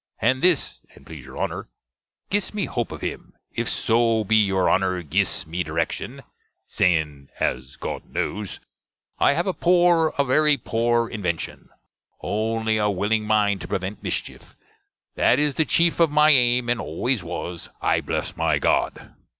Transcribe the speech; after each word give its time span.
And 0.19 0.41
this, 0.41 0.83
and 0.95 1.05
plese 1.05 1.23
your 1.25 1.37
Honner, 1.37 1.67
gis 2.31 2.55
me 2.55 2.65
hopes 2.65 2.91
of 2.91 3.01
him, 3.01 3.33
if 3.51 3.69
so 3.69 4.23
be 4.23 4.37
your 4.43 4.67
Honner 4.67 5.03
gis 5.03 5.45
me 5.45 5.61
direction; 5.61 6.23
sen', 6.65 7.29
as 7.39 7.75
God 7.75 8.05
kno'es, 8.11 8.57
I 9.19 9.33
have 9.33 9.45
a 9.45 9.53
poor, 9.53 10.15
a 10.17 10.25
verry 10.25 10.57
poor 10.57 11.07
invenshon; 11.07 11.67
only 12.19 12.77
a 12.77 12.89
willing 12.89 13.25
mind 13.25 13.61
to 13.61 13.67
prevent 13.67 14.01
mischief, 14.01 14.55
that 15.13 15.37
is 15.37 15.53
the 15.53 15.65
chief 15.65 15.99
of 15.99 16.09
my 16.09 16.31
aim, 16.31 16.67
and 16.67 16.81
always 16.81 17.21
was, 17.23 17.69
I 17.79 18.01
bless 18.01 18.35
my 18.35 18.57
God! 18.57 19.13